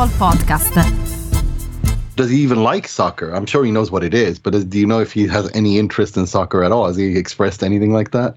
Football 0.00 0.32
Podcast. 0.32 2.16
Does 2.16 2.30
he 2.30 2.38
even 2.38 2.62
like 2.62 2.88
soccer? 2.88 3.34
I'm 3.34 3.44
sure 3.44 3.66
he 3.66 3.70
knows 3.70 3.90
what 3.90 4.02
it 4.02 4.14
is, 4.14 4.38
but 4.38 4.70
do 4.70 4.78
you 4.78 4.86
know 4.86 4.98
if 4.98 5.12
he 5.12 5.26
has 5.26 5.54
any 5.54 5.78
interest 5.78 6.16
in 6.16 6.26
soccer 6.26 6.64
at 6.64 6.72
all? 6.72 6.86
Has 6.86 6.96
he 6.96 7.18
expressed 7.18 7.62
anything 7.62 7.92
like 7.92 8.12
that? 8.12 8.36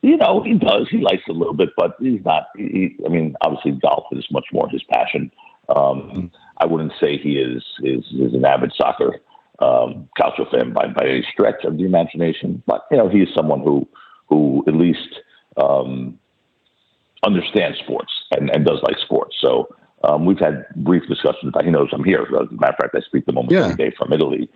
You 0.00 0.16
know, 0.16 0.42
he 0.42 0.54
does. 0.54 0.88
He 0.90 0.96
likes 0.98 1.22
it 1.28 1.32
a 1.32 1.34
little 1.34 1.52
bit, 1.52 1.68
but 1.76 1.96
he's 2.00 2.24
not. 2.24 2.44
He, 2.56 2.96
I 3.04 3.10
mean, 3.10 3.36
obviously, 3.42 3.72
golf 3.72 4.04
is 4.12 4.24
much 4.30 4.46
more 4.54 4.70
his 4.70 4.82
passion. 4.84 5.30
Um, 5.68 5.76
mm. 5.76 6.30
I 6.56 6.64
wouldn't 6.64 6.92
say 6.98 7.18
he 7.18 7.40
is 7.40 7.62
is, 7.82 8.06
is 8.18 8.32
an 8.32 8.46
avid 8.46 8.72
soccer 8.74 9.20
um, 9.58 10.08
cultural 10.16 10.48
fan 10.50 10.72
by, 10.72 10.86
by 10.86 11.04
any 11.04 11.26
stretch 11.30 11.62
of 11.64 11.76
the 11.76 11.84
imagination, 11.84 12.62
but 12.66 12.86
you 12.90 12.96
know, 12.96 13.10
he 13.10 13.18
is 13.18 13.28
someone 13.34 13.60
who 13.60 13.86
who 14.30 14.64
at 14.66 14.74
least 14.74 15.20
um, 15.58 16.18
understands 17.22 17.78
sports 17.80 18.12
and, 18.30 18.48
and 18.48 18.64
does 18.64 18.80
like 18.82 18.96
sports. 19.04 19.36
So 19.42 19.68
um, 20.06 20.24
we've 20.24 20.38
had 20.38 20.66
brief 20.76 21.06
discussions 21.08 21.48
about. 21.48 21.64
He 21.64 21.70
knows 21.70 21.88
I'm 21.92 22.04
here. 22.04 22.22
As 22.22 22.48
a 22.48 22.54
matter 22.54 22.72
of 22.72 22.76
fact, 22.78 22.94
I 22.94 23.00
speak 23.00 23.26
to 23.26 23.32
him 23.32 23.38
almost 23.38 23.52
yeah. 23.52 23.64
every 23.64 23.76
day 23.76 23.94
from 23.96 24.12
Italy. 24.12 24.48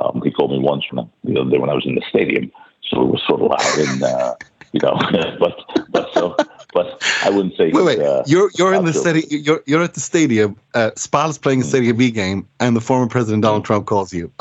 Um, 0.00 0.20
he 0.22 0.30
called 0.30 0.50
me 0.50 0.58
once 0.58 0.84
when 0.90 1.08
you 1.24 1.34
know 1.34 1.44
when 1.44 1.70
I 1.70 1.74
was 1.74 1.86
in 1.86 1.94
the 1.94 2.02
stadium, 2.08 2.52
so 2.90 3.02
it 3.02 3.08
was 3.08 3.22
sort 3.26 3.40
of 3.40 3.50
loud 3.50 3.88
and 3.88 4.02
uh, 4.02 4.34
you 4.72 4.80
know, 4.82 4.98
but 5.40 5.56
but 5.90 6.12
so 6.12 6.36
but 6.74 7.02
I 7.24 7.30
wouldn't 7.30 7.56
say. 7.56 7.70
Wait, 7.72 7.84
wait. 7.84 8.00
Uh, 8.00 8.22
you're 8.26 8.50
you're 8.58 8.74
in 8.74 8.84
the 8.84 8.92
stadium. 8.92 9.26
You're 9.30 9.62
you're 9.66 9.82
at 9.82 9.94
the 9.94 10.00
stadium. 10.00 10.56
Uh, 10.74 10.90
Spal's 10.96 11.38
playing 11.38 11.62
a 11.62 11.64
Serie 11.64 11.92
B 11.92 12.10
game, 12.10 12.46
and 12.60 12.76
the 12.76 12.80
former 12.80 13.08
president 13.08 13.42
Donald 13.42 13.64
Trump 13.64 13.86
calls 13.86 14.12
you. 14.12 14.32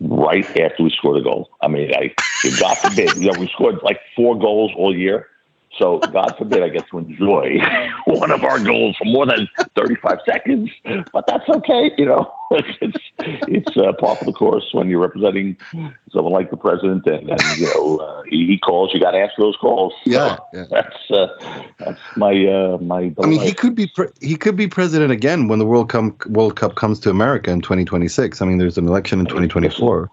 right 0.00 0.44
after 0.58 0.82
we 0.82 0.90
scored 0.90 1.18
a 1.18 1.22
goal. 1.22 1.50
I 1.62 1.68
mean, 1.68 1.92
I 1.94 2.14
God 2.58 2.74
forbid, 2.78 3.14
you 3.16 3.30
know, 3.30 3.38
we 3.38 3.48
scored 3.48 3.80
like 3.82 4.00
four 4.16 4.38
goals 4.38 4.72
all 4.76 4.96
year. 4.96 5.28
So 5.80 5.98
God 5.98 6.34
forbid 6.36 6.62
I 6.62 6.68
get 6.68 6.86
to 6.90 6.98
enjoy 6.98 7.58
one 8.04 8.30
of 8.30 8.44
our 8.44 8.62
goals 8.62 8.96
for 8.98 9.06
more 9.06 9.24
than 9.24 9.48
35 9.74 10.18
seconds, 10.26 10.70
but 11.10 11.26
that's 11.26 11.48
okay. 11.48 11.90
You 11.96 12.04
know, 12.04 12.34
it's 12.50 12.98
it's 13.18 13.76
uh, 13.78 13.94
part 13.94 14.20
of 14.20 14.26
the 14.26 14.32
course 14.34 14.68
when 14.72 14.90
you're 14.90 15.00
representing 15.00 15.56
someone 16.12 16.34
like 16.34 16.50
the 16.50 16.58
president, 16.58 17.06
and, 17.06 17.30
and 17.30 17.42
you 17.56 17.64
know 17.74 17.96
uh, 17.96 18.22
he, 18.28 18.46
he, 18.46 18.58
calls, 18.58 18.92
you 18.92 19.00
got 19.00 19.12
to 19.12 19.18
answer 19.18 19.36
those 19.38 19.56
calls. 19.56 19.94
Yeah, 20.04 20.36
so 20.36 20.44
yeah. 20.52 20.64
that's 20.70 21.10
uh, 21.10 21.62
that's 21.78 22.00
my 22.14 22.46
uh, 22.46 22.76
my. 22.78 23.14
I 23.22 23.26
mean, 23.26 23.40
he 23.40 23.54
could 23.54 23.74
be 23.74 23.86
pre- 23.86 24.12
he 24.20 24.36
could 24.36 24.56
be 24.56 24.68
president 24.68 25.12
again 25.12 25.48
when 25.48 25.58
the 25.58 25.66
World 25.66 25.88
Cup 25.88 26.26
World 26.26 26.56
Cup 26.56 26.74
comes 26.74 27.00
to 27.00 27.10
America 27.10 27.50
in 27.50 27.62
2026. 27.62 28.42
I 28.42 28.44
mean, 28.44 28.58
there's 28.58 28.76
an 28.76 28.86
election 28.86 29.18
in 29.18 29.24
2024. 29.24 30.10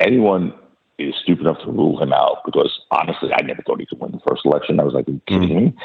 Anyone 0.00 0.52
is 0.98 1.14
stupid 1.22 1.46
enough 1.46 1.62
to 1.64 1.70
rule 1.70 2.00
him 2.02 2.12
out 2.12 2.38
because 2.44 2.80
honestly, 2.90 3.30
I 3.32 3.42
never 3.42 3.62
thought 3.62 3.80
he 3.80 3.86
could 3.86 4.00
win 4.00 4.12
the 4.12 4.20
first 4.26 4.44
election. 4.44 4.80
I 4.80 4.84
was 4.84 4.94
like, 4.94 5.08
Are 5.08 5.12
you 5.12 5.22
kidding 5.26 5.48
mm-hmm. 5.48 5.64
me? 5.66 5.76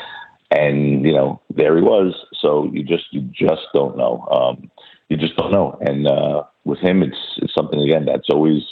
And 0.51 1.05
you 1.05 1.13
know, 1.13 1.41
there 1.53 1.75
he 1.75 1.81
was. 1.81 2.13
So 2.39 2.69
you 2.71 2.83
just 2.83 3.05
you 3.11 3.21
just 3.21 3.63
don't 3.73 3.97
know. 3.97 4.25
Um, 4.31 4.71
you 5.09 5.17
just 5.17 5.35
don't 5.35 5.51
know. 5.51 5.77
And 5.81 6.07
uh, 6.07 6.43
with 6.63 6.79
him, 6.79 7.03
it's 7.03 7.17
it's 7.37 7.53
something 7.53 7.79
again 7.79 8.05
that's 8.05 8.29
always 8.29 8.63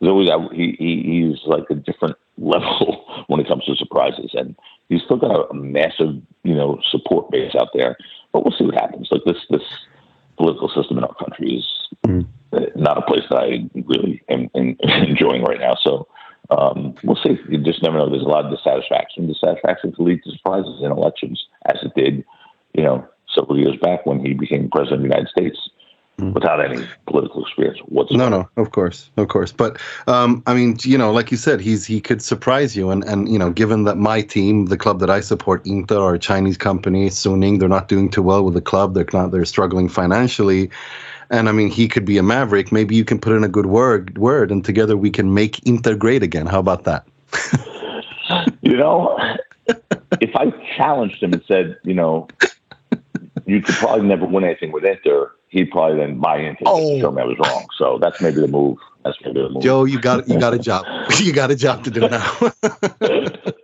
there's 0.00 0.10
always 0.10 0.28
he, 0.52 0.76
he 0.78 1.02
he's 1.02 1.40
like 1.46 1.64
a 1.70 1.74
different 1.74 2.16
level 2.38 3.24
when 3.28 3.40
it 3.40 3.48
comes 3.48 3.64
to 3.64 3.76
surprises, 3.76 4.32
and 4.34 4.54
he's 4.88 5.02
still 5.02 5.16
got 5.16 5.30
a, 5.30 5.48
a 5.48 5.54
massive 5.54 6.20
you 6.42 6.54
know 6.54 6.78
support 6.90 7.30
base 7.30 7.54
out 7.54 7.68
there. 7.74 7.96
But 8.32 8.44
we'll 8.44 8.56
see 8.56 8.64
what 8.64 8.74
happens. 8.74 9.08
Like 9.10 9.24
this 9.24 9.38
this 9.50 9.62
political 10.36 10.68
system 10.68 10.98
in 10.98 11.04
our 11.04 11.14
country 11.14 11.56
is. 11.56 11.98
Mm 12.06 12.26
not 12.76 12.98
a 12.98 13.02
place 13.02 13.24
that 13.30 13.38
I 13.38 13.68
really 13.86 14.22
am, 14.28 14.50
am 14.54 14.76
enjoying 14.82 15.42
right 15.42 15.60
now. 15.60 15.76
So 15.82 16.08
um, 16.50 16.94
we'll 17.04 17.18
see. 17.22 17.38
You 17.48 17.58
just 17.58 17.82
never 17.82 17.98
know. 17.98 18.08
There's 18.08 18.22
a 18.22 18.28
lot 18.28 18.44
of 18.44 18.50
dissatisfaction. 18.50 19.26
Dissatisfaction 19.26 19.92
can 19.92 20.04
lead 20.04 20.22
to 20.24 20.30
surprises 20.32 20.80
in 20.82 20.90
elections, 20.90 21.44
as 21.66 21.78
it 21.82 21.94
did, 21.94 22.24
you 22.74 22.82
know, 22.82 23.06
several 23.34 23.58
years 23.58 23.76
back 23.80 24.06
when 24.06 24.24
he 24.24 24.34
became 24.34 24.68
president 24.70 25.04
of 25.04 25.08
the 25.08 25.16
United 25.16 25.28
States. 25.28 25.58
Mm. 26.18 26.32
Without 26.32 26.64
any 26.64 26.86
political 27.08 27.42
experience 27.42 27.80
whatsoever. 27.86 28.30
No, 28.30 28.38
no, 28.38 28.62
of 28.62 28.70
course, 28.70 29.10
of 29.16 29.26
course. 29.26 29.50
But 29.50 29.80
um, 30.06 30.44
I 30.46 30.54
mean, 30.54 30.76
you 30.84 30.96
know, 30.96 31.10
like 31.10 31.32
you 31.32 31.36
said, 31.36 31.60
he's 31.60 31.84
he 31.86 32.00
could 32.00 32.22
surprise 32.22 32.76
you, 32.76 32.90
and 32.90 33.02
and 33.02 33.28
you 33.28 33.36
know, 33.36 33.50
given 33.50 33.82
that 33.84 33.96
my 33.96 34.22
team, 34.22 34.66
the 34.66 34.76
club 34.76 35.00
that 35.00 35.10
I 35.10 35.20
support, 35.20 35.66
Inter, 35.66 35.98
are 35.98 36.14
a 36.14 36.18
Chinese 36.20 36.56
company, 36.56 37.08
Suning, 37.08 37.58
they're 37.58 37.68
not 37.68 37.88
doing 37.88 38.08
too 38.10 38.22
well 38.22 38.44
with 38.44 38.54
the 38.54 38.60
club. 38.60 38.94
They're 38.94 39.06
not. 39.12 39.32
They're 39.32 39.44
struggling 39.44 39.88
financially 39.88 40.70
and 41.30 41.48
I 41.48 41.52
mean, 41.52 41.70
he 41.70 41.88
could 41.88 42.04
be 42.04 42.18
a 42.18 42.22
maverick. 42.22 42.72
Maybe 42.72 42.94
you 42.94 43.04
can 43.04 43.18
put 43.18 43.32
in 43.32 43.44
a 43.44 43.48
good 43.48 43.66
word, 43.66 44.18
word, 44.18 44.50
and 44.50 44.64
together 44.64 44.96
we 44.96 45.10
can 45.10 45.34
make 45.34 45.66
Inter 45.66 45.94
great 45.94 46.22
again. 46.22 46.46
How 46.46 46.60
about 46.60 46.84
that? 46.84 47.06
you 48.62 48.76
know, 48.76 49.18
if 50.20 50.34
I 50.36 50.50
challenged 50.76 51.22
him 51.22 51.32
and 51.32 51.42
said, 51.46 51.78
you 51.82 51.94
know, 51.94 52.28
you 53.46 53.62
could 53.62 53.74
probably 53.74 54.06
never 54.06 54.26
win 54.26 54.44
anything 54.44 54.72
with 54.72 54.84
Inter, 54.84 55.32
he'd 55.54 55.70
probably 55.70 55.96
then 55.96 56.18
buy 56.18 56.38
into 56.38 56.62
it 56.62 56.66
oh. 56.66 56.92
and 56.92 57.00
show 57.00 57.12
me 57.12 57.22
I 57.22 57.24
was 57.24 57.38
wrong. 57.38 57.66
So 57.78 57.98
that's 58.00 58.20
maybe 58.20 58.40
the 58.40 58.48
move. 58.48 58.76
That's 59.04 59.16
maybe 59.24 59.40
the 59.40 59.48
move. 59.48 59.62
Joe, 59.62 59.84
you 59.84 60.00
got 60.00 60.28
you 60.28 60.38
got 60.38 60.52
a 60.52 60.58
job. 60.58 60.84
you 61.20 61.32
got 61.32 61.50
a 61.50 61.56
job 61.56 61.84
to 61.84 61.90
do 61.90 62.08
now. 62.08 62.52